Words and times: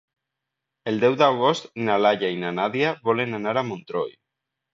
El 0.91 0.95
deu 1.03 1.17
d'agost 1.19 1.69
na 1.89 1.99
Laia 2.05 2.33
i 2.37 2.41
na 2.45 2.51
Nàdia 2.61 2.95
volen 3.11 3.39
anar 3.41 3.55
a 3.55 3.65
Montroi. 3.71 4.19